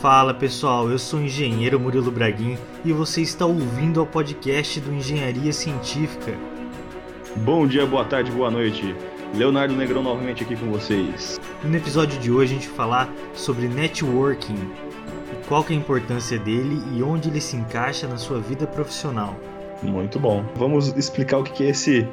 [0.00, 4.92] Fala pessoal, eu sou o engenheiro Murilo Braguin e você está ouvindo ao podcast do
[4.92, 6.34] Engenharia Científica.
[7.36, 8.94] Bom dia, boa tarde, boa noite.
[9.34, 11.40] Leonardo Negrão novamente aqui com vocês.
[11.62, 14.70] No episódio de hoje a gente vai falar sobre networking,
[15.48, 19.36] qual é a importância dele e onde ele se encaixa na sua vida profissional.
[19.82, 20.44] Muito bom.
[20.56, 22.06] Vamos explicar o que é esse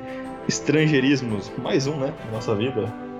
[0.47, 3.10] estrangeirismo, mais um, né, na nossa vida.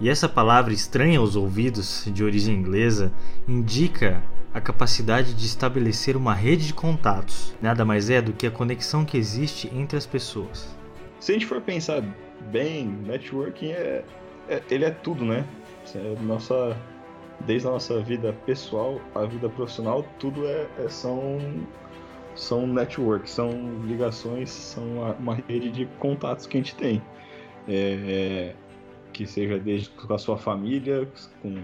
[0.00, 3.12] E essa palavra estranha aos ouvidos, de origem inglesa,
[3.46, 7.54] indica a capacidade de estabelecer uma rede de contatos.
[7.60, 10.74] Nada mais é do que a conexão que existe entre as pessoas.
[11.20, 12.02] Se a gente for pensar
[12.50, 14.02] bem, networking é,
[14.48, 15.44] é ele é tudo, né?
[15.94, 16.74] É nossa,
[17.40, 21.38] desde a nossa vida pessoal, a vida profissional, tudo é, é são
[22.34, 23.50] são networks, são
[23.84, 27.02] ligações, são uma, uma rede de contatos que a gente tem.
[27.68, 28.54] É,
[29.12, 31.08] que seja desde com a sua família,
[31.42, 31.62] com,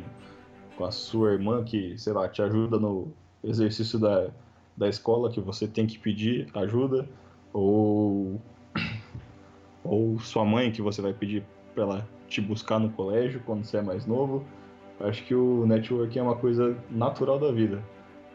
[0.77, 4.28] com a sua irmã que, sei lá, te ajuda no exercício da,
[4.77, 7.08] da escola que você tem que pedir ajuda,
[7.52, 8.41] ou,
[9.83, 13.78] ou sua mãe que você vai pedir para ela te buscar no colégio quando você
[13.78, 14.44] é mais novo.
[15.00, 17.83] Acho que o networking é uma coisa natural da vida.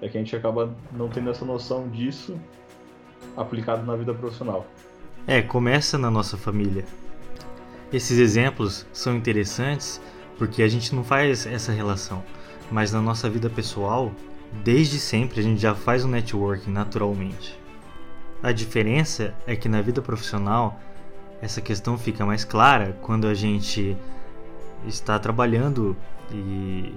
[0.01, 2.39] É que a gente acaba não tendo essa noção disso
[3.35, 4.65] aplicado na vida profissional.
[5.27, 6.85] É, começa na nossa família.
[7.94, 10.02] Esses exemplos são interessantes
[10.38, 12.23] porque a gente não faz essa relação,
[12.72, 14.14] mas na nossa vida pessoal,
[14.64, 17.59] desde sempre a gente já faz o um networking naturalmente.
[18.42, 20.80] A diferença é que na vida profissional
[21.42, 23.97] essa questão fica mais clara quando a gente
[24.88, 25.95] está trabalhando
[26.31, 26.95] e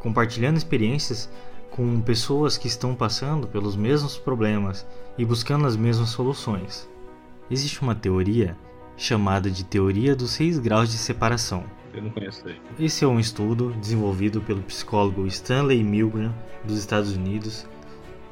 [0.00, 1.30] compartilhando experiências
[1.70, 4.84] com pessoas que estão passando pelos mesmos problemas
[5.16, 6.88] e buscando as mesmas soluções.
[7.48, 8.56] Existe uma teoria
[8.96, 11.64] chamada de Teoria dos Seis Graus de Separação.
[11.92, 12.56] Eu não conheço aí.
[12.78, 16.34] Esse é um estudo desenvolvido pelo psicólogo Stanley Milgram
[16.64, 17.66] dos Estados Unidos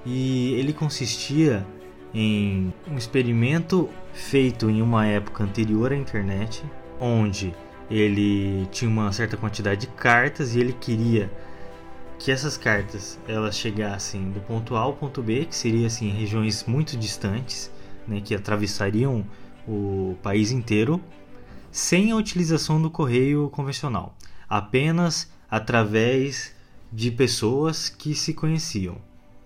[0.05, 1.65] e ele consistia
[2.15, 6.63] em um experimento feito em uma época anterior à internet,
[7.01, 7.55] onde
[7.91, 11.31] ele tinha uma certa quantidade de cartas e ele queria
[12.19, 16.65] que essas cartas elas chegassem do ponto A ao ponto B, que seria assim regiões
[16.67, 17.71] muito distantes,
[18.07, 19.25] né, que atravessariam
[19.67, 21.01] o país inteiro
[21.71, 24.15] sem a utilização do correio convencional,
[24.49, 26.55] apenas através
[26.93, 28.97] de pessoas que se conheciam.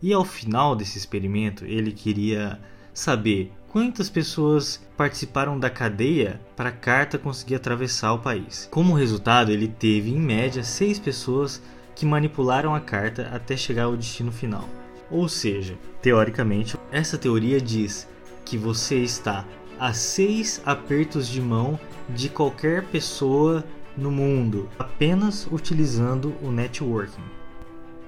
[0.03, 2.61] E ao final desse experimento, ele queria
[2.93, 8.69] saber quantas pessoas participaram da cadeia para a carta conseguir atravessar o país.
[8.71, 11.63] Como resultado, ele teve em média seis pessoas
[11.95, 14.69] que manipularam a carta até chegar ao destino final.
[15.11, 18.09] Ou seja, teoricamente, essa teoria diz
[18.45, 19.45] que você está
[19.79, 21.79] a seis apertos de mão
[22.09, 23.65] de qualquer pessoa
[23.97, 27.23] no mundo, apenas utilizando o networking.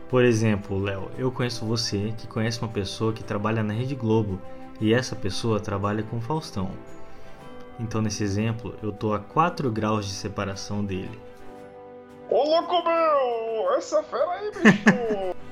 [0.08, 4.40] Por exemplo, Léo, eu conheço você que conhece uma pessoa que trabalha na Rede Globo
[4.80, 6.70] e essa pessoa trabalha com Faustão.
[7.78, 11.20] Então, nesse exemplo, eu tô a 4 graus de separação dele.
[12.30, 13.76] Ô louco meu!
[13.76, 15.36] Essa fera aí, bicho!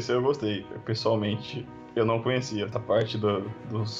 [0.00, 3.90] Esse eu gostei, pessoalmente eu não conhecia essa parte do, dos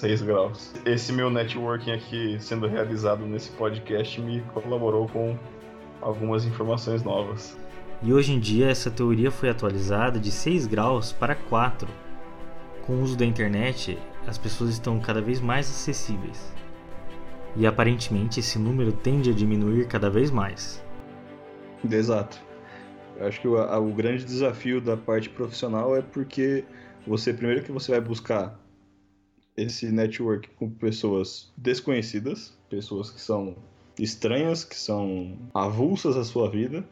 [0.00, 0.72] 6 graus.
[0.86, 5.36] Esse meu networking aqui sendo realizado nesse podcast me colaborou com
[6.00, 7.58] algumas informações novas.
[8.00, 11.88] E hoje em dia essa teoria foi atualizada de 6 graus para 4.
[12.86, 13.98] Com o uso da internet,
[14.28, 16.54] as pessoas estão cada vez mais acessíveis.
[17.56, 20.80] E aparentemente esse número tende a diminuir cada vez mais.
[21.90, 22.47] Exato.
[23.18, 26.64] Eu acho que o, a, o grande desafio da parte profissional é porque
[27.06, 28.58] você primeiro que você vai buscar
[29.56, 33.56] esse network com pessoas desconhecidas, pessoas que são
[33.98, 36.84] estranhas, que são avulsas à sua vida.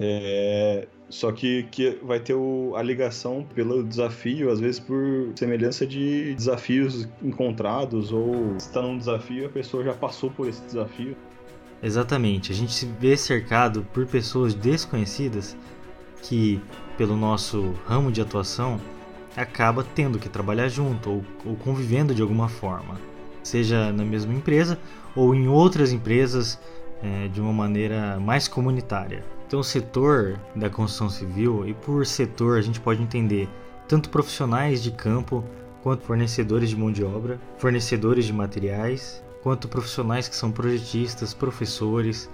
[0.00, 5.86] É, só que, que vai ter o, a ligação pelo desafio, às vezes por semelhança
[5.86, 11.16] de desafios encontrados, ou está num desafio a pessoa já passou por esse desafio.
[11.82, 15.56] Exatamente, a gente se vê cercado por pessoas desconhecidas
[16.22, 16.60] que,
[16.96, 18.80] pelo nosso ramo de atuação,
[19.36, 23.00] acaba tendo que trabalhar junto ou, ou convivendo de alguma forma,
[23.42, 24.78] seja na mesma empresa
[25.16, 26.56] ou em outras empresas
[27.02, 29.24] é, de uma maneira mais comunitária.
[29.46, 33.48] Então, o setor da construção civil, e por setor a gente pode entender
[33.88, 35.44] tanto profissionais de campo,
[35.82, 42.30] quanto fornecedores de mão de obra, fornecedores de materiais, quanto profissionais que são projetistas, professores,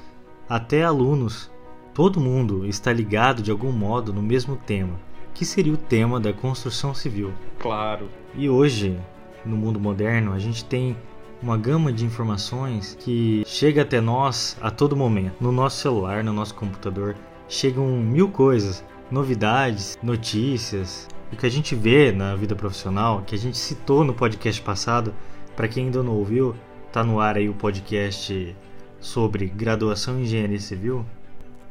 [0.49, 1.50] até alunos.
[1.94, 5.08] Todo mundo está ligado de algum modo no mesmo tema
[5.38, 7.32] que seria o tema da construção civil.
[7.60, 8.08] Claro.
[8.34, 8.99] E hoje,
[9.46, 10.96] no mundo moderno, a gente tem
[11.40, 15.37] uma gama de informações que chega até nós a todo momento.
[15.40, 17.14] No nosso celular, no nosso computador,
[17.49, 21.06] chegam mil coisas, novidades, notícias.
[21.32, 25.14] O que a gente vê na vida profissional, que a gente citou no podcast passado,
[25.54, 26.52] para quem ainda não ouviu,
[26.93, 28.56] tá no ar aí o podcast
[28.99, 31.05] sobre graduação em engenharia civil,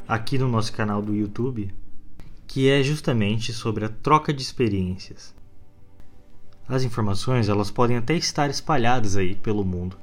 [0.08, 1.74] aqui no nosso canal do YouTube,
[2.46, 5.36] que é justamente sobre a troca de experiências.
[6.68, 9.98] As informações elas podem até estar espalhadas aí pelo mundo,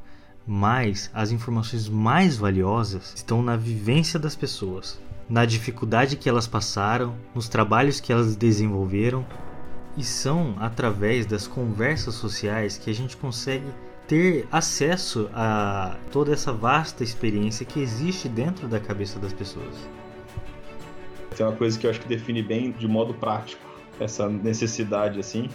[0.46, 7.16] mas as informações mais valiosas estão na vivência das pessoas, na dificuldade que elas passaram,
[7.34, 9.24] nos trabalhos que elas desenvolveram,
[9.96, 13.66] e são através das conversas sociais que a gente consegue
[14.06, 19.88] ter acesso a toda essa vasta experiência que existe dentro da cabeça das pessoas.
[21.36, 23.62] Tem uma coisa que eu acho que define bem de modo prático
[23.98, 25.48] essa necessidade assim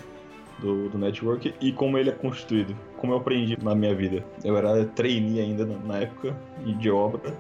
[0.60, 4.26] do, do network e como ele é construído, como eu aprendi na minha vida.
[4.44, 6.36] Eu era trainee ainda na época
[6.66, 7.34] de obra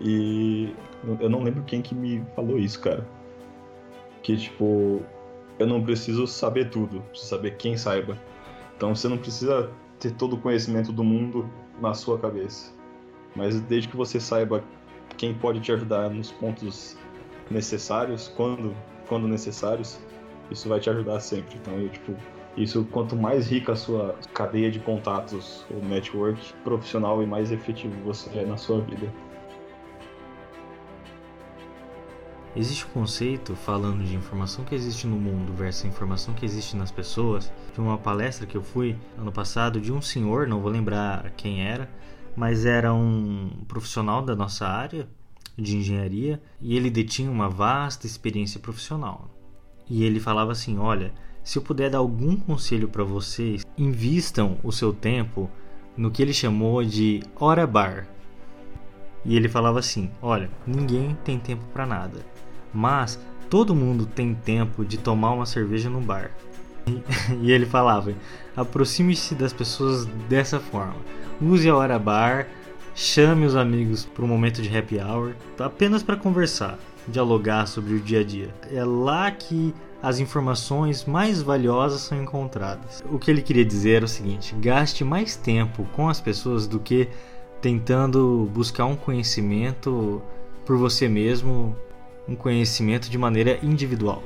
[0.00, 0.74] e
[1.20, 3.06] eu não lembro quem que me falou isso, cara.
[4.22, 5.02] Que tipo,
[5.58, 8.16] eu não preciso saber tudo, preciso saber quem saiba.
[8.76, 11.48] Então você não precisa ter todo o conhecimento do mundo
[11.80, 12.72] na sua cabeça.
[13.34, 14.64] Mas desde que você saiba
[15.16, 16.96] quem pode te ajudar nos pontos
[17.50, 18.74] necessários, quando,
[19.08, 19.98] quando necessários,
[20.50, 21.56] isso vai te ajudar sempre.
[21.56, 22.14] Então, eu, tipo,
[22.56, 27.94] isso, quanto mais rica a sua cadeia de contatos, o network profissional e mais efetivo
[28.04, 29.12] você é na sua vida.
[32.56, 36.90] Existe um conceito falando de informação que existe no mundo versus informação que existe nas
[36.90, 37.52] pessoas.
[37.74, 41.62] De uma palestra que eu fui ano passado de um senhor, não vou lembrar quem
[41.62, 41.86] era,
[42.34, 45.06] mas era um profissional da nossa área
[45.54, 49.30] de engenharia e ele detinha uma vasta experiência profissional.
[49.86, 51.12] E ele falava assim: Olha,
[51.44, 55.50] se eu puder dar algum conselho para vocês, invistam o seu tempo
[55.94, 58.08] no que ele chamou de hora bar.
[59.26, 62.24] E ele falava assim: "Olha, ninguém tem tempo para nada,
[62.76, 63.18] mas
[63.48, 66.30] todo mundo tem tempo de tomar uma cerveja no bar."
[67.42, 68.12] E ele falava:
[68.56, 70.96] "Aproxime-se das pessoas dessa forma.
[71.40, 72.46] Use a hora bar,
[72.94, 76.78] chame os amigos para um momento de happy hour, apenas para conversar,
[77.08, 78.54] dialogar sobre o dia a dia.
[78.72, 83.02] É lá que as informações mais valiosas são encontradas.
[83.10, 86.78] O que ele queria dizer era o seguinte: gaste mais tempo com as pessoas do
[86.78, 87.08] que
[87.60, 90.22] tentando buscar um conhecimento
[90.64, 91.76] por você mesmo,
[92.28, 94.22] um conhecimento de maneira individual.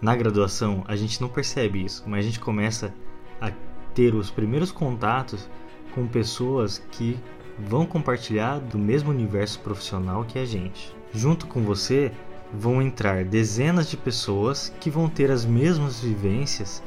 [0.00, 2.92] Na graduação, a gente não percebe isso, mas a gente começa
[3.40, 3.50] a
[3.94, 5.48] ter os primeiros contatos
[5.94, 7.18] com pessoas que
[7.58, 10.94] vão compartilhar do mesmo universo profissional que a gente.
[11.12, 12.10] Junto com você,
[12.52, 16.82] vão entrar dezenas de pessoas que vão ter as mesmas vivências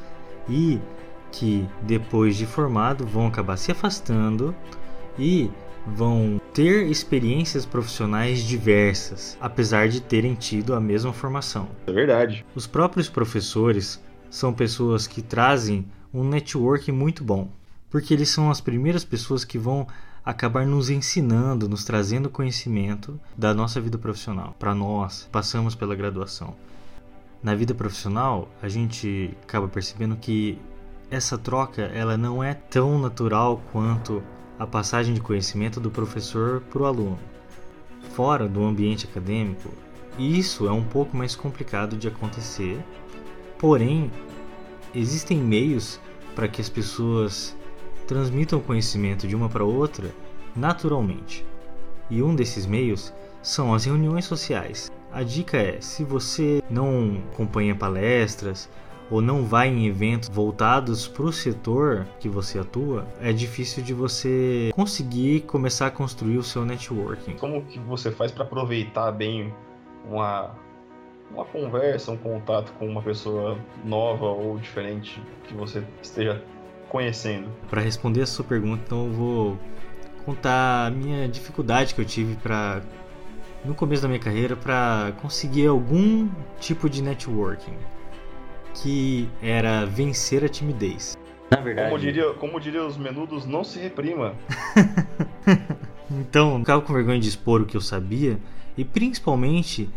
[0.47, 0.80] e
[1.31, 4.56] que depois de formado vão acabar se afastando
[5.18, 5.51] e
[5.95, 11.69] vão ter experiências profissionais diversas, apesar de terem tido a mesma formação.
[11.85, 12.45] É verdade.
[12.53, 17.49] Os próprios professores são pessoas que trazem um network muito bom,
[17.89, 19.87] porque eles são as primeiras pessoas que vão
[20.25, 24.55] acabar nos ensinando, nos trazendo conhecimento da nossa vida profissional.
[24.59, 26.53] Para nós, passamos pela graduação.
[27.41, 30.59] Na vida profissional, a gente acaba percebendo que
[31.09, 34.21] essa troca ela não é tão natural quanto
[34.59, 37.19] a passagem de conhecimento do professor para o aluno.
[38.14, 39.69] Fora do ambiente acadêmico,
[40.18, 42.83] isso é um pouco mais complicado de acontecer,
[43.59, 44.11] porém,
[44.95, 45.99] existem meios
[46.35, 47.56] para que as pessoas
[48.07, 50.11] transmitam conhecimento de uma para outra
[50.56, 51.45] naturalmente.
[52.09, 54.90] E um desses meios são as reuniões sociais.
[55.11, 58.69] A dica é: se você não acompanha palestras
[59.09, 63.94] ou não vai em eventos voltados para o setor que você atua, é difícil de
[63.94, 67.33] você conseguir começar a construir o seu networking.
[67.37, 69.54] Como que você faz para aproveitar bem
[70.09, 70.52] uma
[71.30, 76.42] uma conversa, um contato com uma pessoa nova ou diferente que você esteja
[76.87, 77.49] conhecendo?
[77.69, 79.59] Para responder a sua pergunta, então eu vou
[80.26, 82.81] contar a minha dificuldade que eu tive para
[83.66, 87.76] no começo da minha carreira para conseguir algum tipo de networking
[88.81, 91.17] que era vencer a timidez.
[91.49, 94.35] Na verdade, como diria, como diria os menudos, não se reprima.
[96.11, 98.37] então, ficava com vergonha de expor o que eu sabia
[98.77, 99.89] e principalmente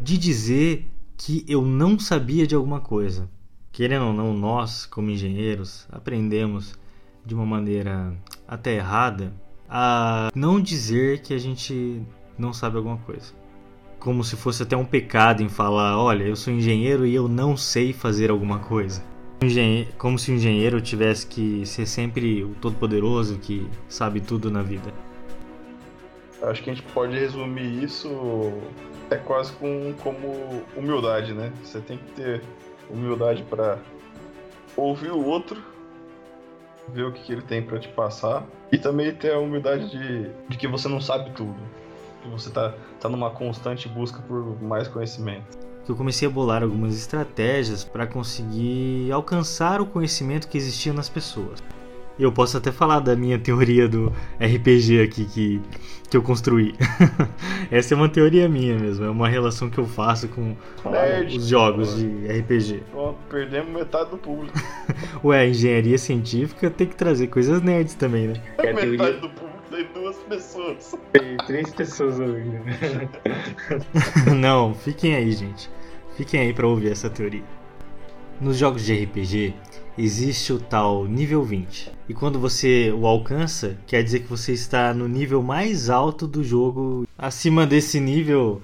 [0.00, 3.28] de dizer que eu não sabia de alguma coisa
[3.76, 6.74] querendo ou não, nós, como engenheiros, aprendemos
[7.26, 8.16] de uma maneira
[8.48, 9.34] até errada
[9.68, 12.00] a não dizer que a gente
[12.38, 13.34] não sabe alguma coisa.
[13.98, 17.56] Como se fosse até um pecado em falar: olha, eu sou engenheiro e eu não
[17.56, 19.02] sei fazer alguma coisa.
[19.98, 24.92] Como se o engenheiro tivesse que ser sempre o todo-poderoso que sabe tudo na vida.
[26.42, 28.08] Acho que a gente pode resumir isso
[29.10, 31.52] é quase com, como humildade, né?
[31.62, 32.42] Você tem que ter
[32.90, 33.78] humildade para
[34.76, 35.62] ouvir o outro,
[36.88, 40.30] ver o que, que ele tem para te passar e também ter a humildade de,
[40.48, 41.56] de que você não sabe tudo.
[42.26, 46.64] Que você tá, tá numa constante busca por mais conhecimento que eu comecei a bolar
[46.64, 51.62] algumas estratégias para conseguir alcançar o conhecimento que existia nas pessoas.
[52.18, 55.60] Eu posso até falar da minha teoria do RPG aqui que,
[56.10, 56.74] que eu construí.
[57.70, 60.56] Essa é uma teoria minha mesmo, é uma relação que eu faço com
[60.90, 61.36] Nerd.
[61.36, 62.82] os jogos de RPG.
[62.90, 64.58] Pronto, perdemos metade do público.
[65.22, 68.42] Ué, engenharia científica tem que trazer coisas nerds também, né?
[68.58, 69.45] É metade do público
[70.28, 70.94] pessoas.
[71.12, 72.58] Tem três pessoas ouvindo.
[74.36, 75.70] Não, fiquem aí, gente.
[76.16, 77.44] Fiquem aí para ouvir essa teoria.
[78.40, 79.54] Nos jogos de RPG
[79.96, 81.90] existe o tal nível 20.
[82.08, 86.44] E quando você o alcança, quer dizer que você está no nível mais alto do
[86.44, 87.06] jogo.
[87.16, 88.62] Acima desse nível,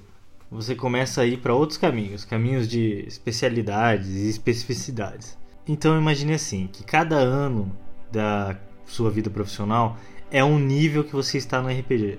[0.50, 5.38] você começa a ir para outros caminhos, caminhos de especialidades e especificidades.
[5.66, 7.74] Então imagine assim, que cada ano
[8.10, 9.96] da sua vida profissional
[10.32, 12.18] é um nível que você está no RPG.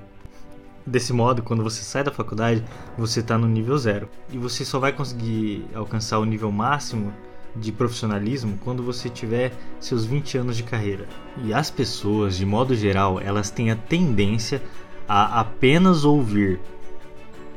[0.86, 2.64] Desse modo, quando você sai da faculdade,
[2.96, 4.08] você está no nível zero.
[4.32, 7.12] E você só vai conseguir alcançar o nível máximo
[7.56, 11.08] de profissionalismo quando você tiver seus 20 anos de carreira.
[11.44, 14.62] E as pessoas, de modo geral, elas têm a tendência
[15.08, 16.60] a apenas ouvir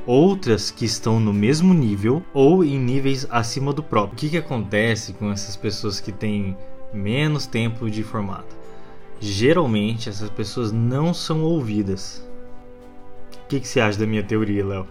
[0.07, 4.15] outras que estão no mesmo nível ou em níveis acima do próprio.
[4.15, 6.57] O que, que acontece com essas pessoas que têm
[6.95, 8.66] menos tempo de formato?
[9.19, 12.27] Geralmente essas pessoas não são ouvidas.
[13.45, 14.87] O que, que você acha da minha teoria, Léo?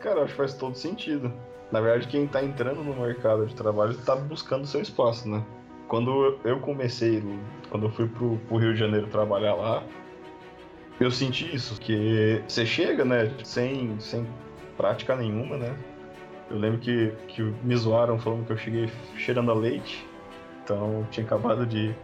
[0.00, 1.32] Cara, acho que faz todo sentido.
[1.70, 5.44] Na verdade, quem está entrando no mercado de trabalho está buscando seu espaço, né?
[5.86, 7.22] Quando eu comecei,
[7.68, 9.84] quando eu fui pro, pro Rio de Janeiro trabalhar lá,
[10.98, 14.26] eu senti isso, que você chega, né, sem, sem
[14.76, 15.76] prática nenhuma, né?
[16.50, 20.06] Eu lembro que, que me zoaram falando que eu cheguei cheirando a leite,
[20.62, 21.94] então tinha acabado de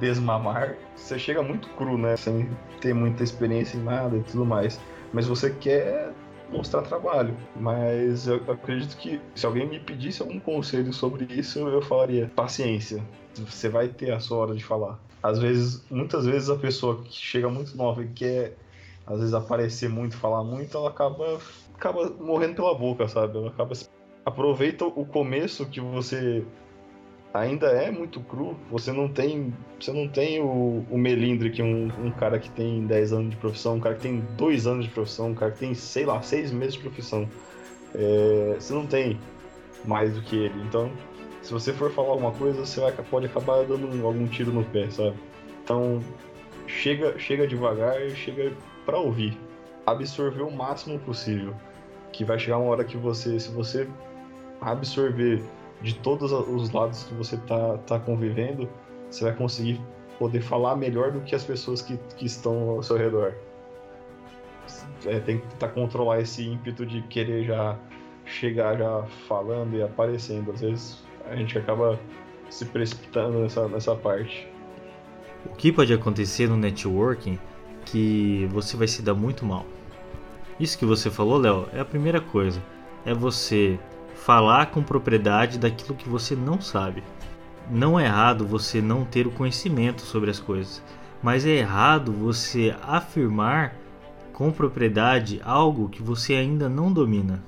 [0.00, 0.76] desmamar.
[0.94, 2.48] Você chega muito cru, né, sem
[2.80, 4.78] ter muita experiência em nada e tudo mais
[5.12, 6.12] mas você quer
[6.50, 7.34] mostrar trabalho.
[7.54, 13.02] Mas eu acredito que se alguém me pedisse algum conselho sobre isso, eu falaria: paciência,
[13.34, 15.00] você vai ter a sua hora de falar.
[15.22, 18.56] Às vezes, muitas vezes a pessoa que chega muito nova e quer
[19.06, 21.38] às vezes aparecer muito, falar muito, ela acaba
[21.74, 23.38] acaba morrendo pela boca, sabe?
[23.38, 23.72] Ela acaba
[24.24, 26.44] aproveita o começo que você
[27.38, 31.90] ainda é muito cru, você não tem, você não tem o, o melindre que um,
[32.04, 34.90] um, cara que tem 10 anos de profissão, um cara que tem 2 anos de
[34.90, 37.28] profissão, um cara que tem, sei lá, 6 meses de profissão.
[37.94, 39.18] É, você não tem
[39.84, 40.60] mais do que ele.
[40.62, 40.90] Então,
[41.42, 44.90] se você for falar alguma coisa, você vai, pode acabar dando algum tiro no pé,
[44.90, 45.16] sabe?
[45.62, 46.00] Então,
[46.66, 48.52] chega, chega devagar, chega
[48.84, 49.38] para ouvir.
[49.86, 51.54] Absorver o máximo possível.
[52.12, 53.88] Que vai chegar uma hora que você, se você
[54.60, 55.42] absorver
[55.82, 58.68] de todos os lados que você tá, tá convivendo,
[59.10, 59.80] você vai conseguir
[60.18, 63.34] poder falar melhor do que as pessoas que, que estão ao seu redor.
[65.04, 67.78] É, tem que tentar controlar esse ímpeto de querer já
[68.24, 70.50] chegar já falando e aparecendo.
[70.50, 71.98] Às vezes a gente acaba
[72.50, 74.48] se precipitando nessa, nessa parte.
[75.44, 77.38] O que pode acontecer no networking
[77.84, 79.64] que você vai se dar muito mal.
[80.58, 82.60] Isso que você falou, Léo, é a primeira coisa.
[83.04, 83.78] É você
[84.16, 87.02] falar com propriedade daquilo que você não sabe.
[87.70, 90.82] Não é errado você não ter o conhecimento sobre as coisas,
[91.22, 93.76] mas é errado você afirmar
[94.32, 97.42] com propriedade algo que você ainda não domina.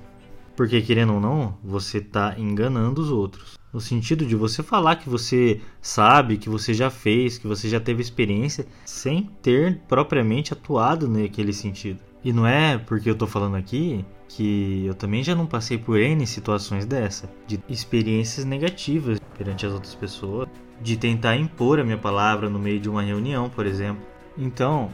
[0.55, 3.57] Porque, querendo ou não, você está enganando os outros.
[3.71, 7.79] No sentido de você falar que você sabe, que você já fez, que você já
[7.79, 11.99] teve experiência, sem ter propriamente atuado naquele sentido.
[12.23, 15.99] E não é porque eu estou falando aqui que eu também já não passei por
[15.99, 20.47] N situações dessa, de experiências negativas perante as outras pessoas,
[20.79, 24.01] de tentar impor a minha palavra no meio de uma reunião, por exemplo.
[24.37, 24.93] Então,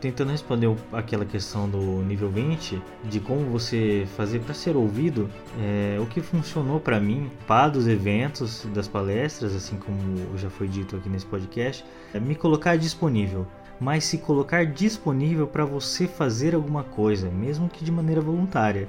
[0.00, 5.28] tentando responder aquela questão do nível 20, de como você fazer para ser ouvido,
[5.60, 10.68] é, o que funcionou para mim, para dos eventos, das palestras, assim como já foi
[10.68, 13.46] dito aqui nesse podcast, é me colocar disponível
[13.80, 18.88] mas se colocar disponível para você fazer alguma coisa, mesmo que de maneira voluntária.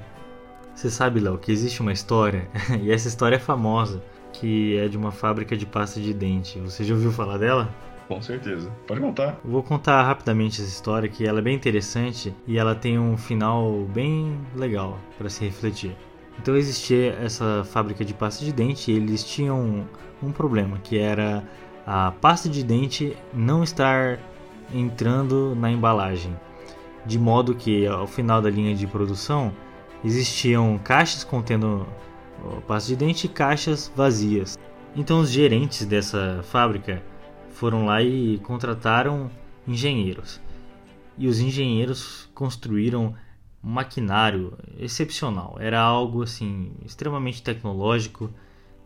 [0.74, 2.48] Você sabe, Léo, que existe uma história,
[2.82, 4.02] e essa história é famosa,
[4.32, 6.58] que é de uma fábrica de pasta de dente.
[6.60, 7.68] Você já ouviu falar dela?
[8.10, 8.68] Com certeza.
[8.88, 9.38] Pode contar.
[9.44, 13.84] Vou contar rapidamente essa história, que ela é bem interessante e ela tem um final
[13.84, 15.96] bem legal para se refletir.
[16.36, 19.86] Então existia essa fábrica de pasta de dente e eles tinham
[20.20, 21.44] um problema, que era
[21.86, 24.18] a pasta de dente não estar
[24.74, 26.36] entrando na embalagem,
[27.06, 29.52] de modo que ao final da linha de produção
[30.04, 31.86] existiam caixas contendo
[32.66, 34.58] pasta de dente e caixas vazias.
[34.96, 37.08] Então os gerentes dessa fábrica
[37.50, 39.30] foram lá e contrataram
[39.66, 40.40] engenheiros.
[41.18, 43.14] E os engenheiros construíram
[43.62, 45.56] um maquinário excepcional.
[45.60, 48.30] Era algo assim extremamente tecnológico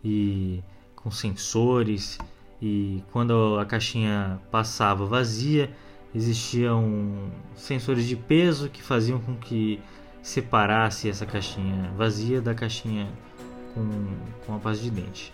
[0.02, 0.62] e
[0.96, 2.18] com sensores
[2.60, 5.70] e quando a caixinha passava vazia,
[6.14, 9.80] existiam sensores de peso que faziam com que
[10.22, 13.06] separasse essa caixinha vazia da caixinha
[13.74, 13.86] com,
[14.46, 15.32] com a pasta de dente.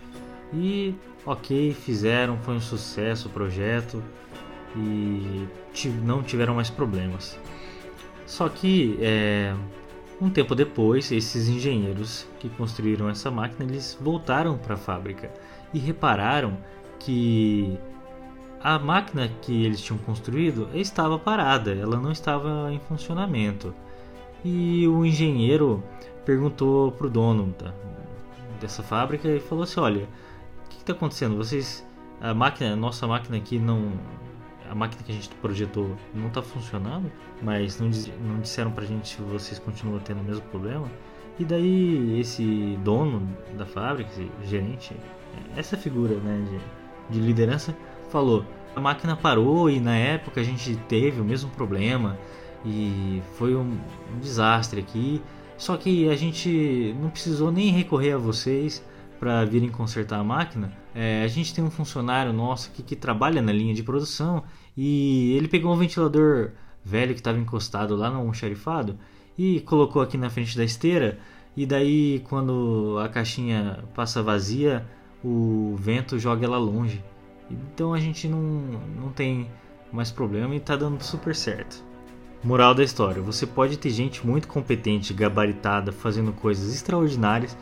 [0.53, 4.03] E ok, fizeram, foi um sucesso o projeto
[4.75, 5.47] e
[6.03, 7.39] não tiveram mais problemas.
[8.25, 9.53] Só que é,
[10.21, 15.31] um tempo depois, esses engenheiros que construíram essa máquina eles voltaram para a fábrica
[15.73, 16.57] e repararam
[16.99, 17.77] que
[18.63, 23.73] a máquina que eles tinham construído estava parada, ela não estava em funcionamento.
[24.45, 25.83] E o engenheiro
[26.25, 27.73] perguntou para o dono da,
[28.59, 30.07] dessa fábrica e falou assim: Olha,
[30.75, 31.35] que está acontecendo?
[31.37, 31.85] Vocês,
[32.19, 33.93] a máquina, a nossa máquina aqui não,
[34.69, 37.11] a máquina que a gente projetou não está funcionando,
[37.41, 37.89] mas não,
[38.21, 40.89] não disseram para a gente se vocês continuam tendo o mesmo problema.
[41.39, 44.95] E daí esse dono da fábrica, esse gerente,
[45.55, 46.45] essa figura né,
[47.09, 47.75] de, de liderança,
[48.09, 52.17] falou: a máquina parou e na época a gente teve o mesmo problema
[52.65, 53.77] e foi um,
[54.13, 55.21] um desastre aqui.
[55.57, 58.83] Só que a gente não precisou nem recorrer a vocês
[59.21, 60.73] para virem consertar a máquina.
[60.95, 64.43] É, a gente tem um funcionário nosso aqui que trabalha na linha de produção
[64.75, 68.97] e ele pegou um ventilador velho que estava encostado lá no almoxarifado
[69.37, 71.19] e colocou aqui na frente da esteira.
[71.55, 74.83] E daí, quando a caixinha passa vazia,
[75.23, 77.03] o vento joga ela longe.
[77.47, 79.47] Então a gente não, não tem
[79.93, 81.83] mais problema e está dando super certo.
[82.43, 87.55] Moral da história: você pode ter gente muito competente, gabaritada, fazendo coisas extraordinárias,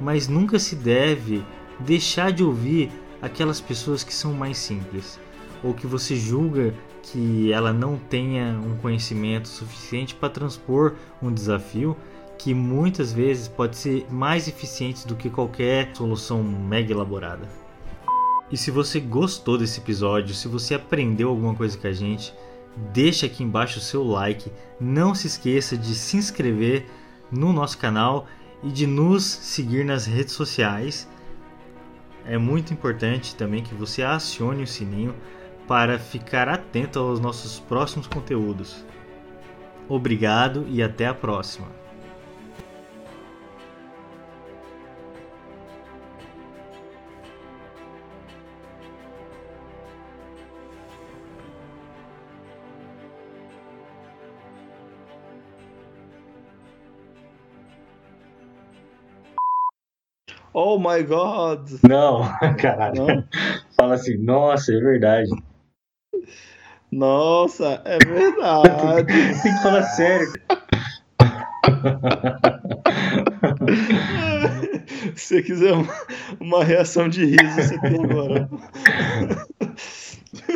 [0.00, 1.44] mas nunca se deve
[1.80, 5.18] deixar de ouvir aquelas pessoas que são mais simples
[5.62, 11.96] ou que você julga que ela não tenha um conhecimento suficiente para transpor um desafio
[12.38, 17.48] que muitas vezes pode ser mais eficiente do que qualquer solução mega elaborada.
[18.50, 22.32] E se você gostou desse episódio, se você aprendeu alguma coisa com a gente,
[22.92, 24.52] deixa aqui embaixo o seu like.
[24.78, 26.86] Não se esqueça de se inscrever
[27.30, 28.26] no nosso canal
[28.62, 31.08] e de nos seguir nas redes sociais.
[32.24, 35.14] É muito importante também que você acione o sininho
[35.66, 38.84] para ficar atento aos nossos próximos conteúdos.
[39.88, 41.85] Obrigado e até a próxima!
[60.58, 61.68] Oh my god!
[61.86, 62.22] Não,
[62.56, 63.06] caralho.
[63.06, 63.24] Não?
[63.76, 65.28] Fala assim, nossa, é verdade.
[66.90, 69.42] Nossa, é verdade.
[69.42, 70.32] tem que falar sério.
[75.14, 75.92] Se você quiser uma,
[76.40, 78.48] uma reação de riso, você tem agora.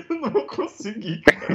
[0.09, 1.50] Eu não consegui, cara.